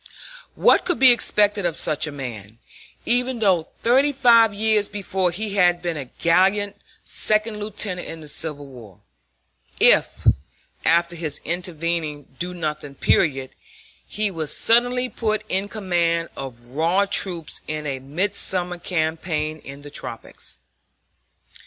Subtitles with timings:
[0.55, 2.57] What could be expected of such a man,
[3.05, 8.27] even though thirty five years before he had been a gallant second lieutenant in the
[8.27, 9.01] Civil War,
[9.79, 10.25] if,
[10.83, 13.51] after this intervening do nothing period,
[14.07, 19.91] he was suddenly put in command of raw troops in a midsummer campaign in the
[19.91, 20.57] tropics?